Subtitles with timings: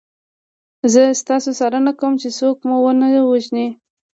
[0.93, 3.67] زه ستاسو څارنه کوم چې څوک مو ونه وژني